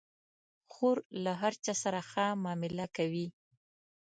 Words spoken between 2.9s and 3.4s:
کوي.